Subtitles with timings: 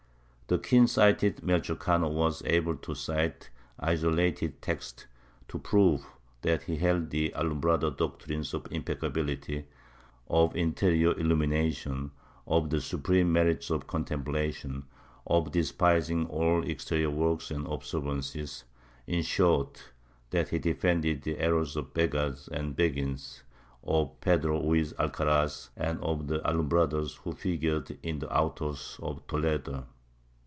[0.51, 5.05] The keen sighted Welchor Cano was able to cite isolated texts
[5.47, 6.05] to prove
[6.41, 9.63] that he held the alumbrado doctrines of impeccability,
[10.27, 12.11] of interior illumination,
[12.45, 14.83] of the supreme merits of contemplation,
[15.25, 19.91] of despising all exterior works and obser vances—in short
[20.31, 23.43] that he defended the errors of the Begghards and Beguines,
[23.85, 29.87] of Pedro Ruiz Alcaraz and of the Alumbrados who figured in the autos of Toledo.'